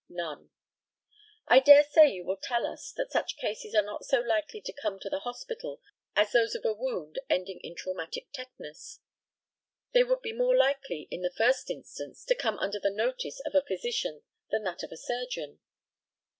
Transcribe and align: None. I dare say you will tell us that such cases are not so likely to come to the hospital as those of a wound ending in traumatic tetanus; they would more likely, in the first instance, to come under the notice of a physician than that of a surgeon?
None. 0.09 0.49
I 1.47 1.59
dare 1.59 1.83
say 1.83 2.07
you 2.07 2.25
will 2.25 2.39
tell 2.41 2.65
us 2.65 2.91
that 2.93 3.11
such 3.11 3.37
cases 3.37 3.75
are 3.75 3.83
not 3.83 4.03
so 4.03 4.19
likely 4.19 4.59
to 4.59 4.73
come 4.73 4.97
to 4.99 5.11
the 5.11 5.19
hospital 5.19 5.79
as 6.15 6.31
those 6.31 6.55
of 6.55 6.65
a 6.65 6.73
wound 6.73 7.19
ending 7.29 7.59
in 7.59 7.75
traumatic 7.75 8.25
tetanus; 8.33 8.99
they 9.93 10.03
would 10.03 10.25
more 10.35 10.55
likely, 10.57 11.07
in 11.11 11.21
the 11.21 11.29
first 11.29 11.69
instance, 11.69 12.25
to 12.25 12.33
come 12.33 12.57
under 12.57 12.79
the 12.79 12.89
notice 12.89 13.41
of 13.41 13.53
a 13.53 13.61
physician 13.61 14.23
than 14.49 14.63
that 14.63 14.81
of 14.81 14.91
a 14.91 14.97
surgeon? 14.97 15.59